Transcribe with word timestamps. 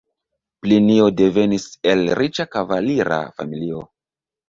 Plinio 0.65 1.09
devenis 1.19 1.67
el 1.93 2.03
riĉa 2.23 2.49
kavalira 2.59 3.25
familio. 3.41 3.89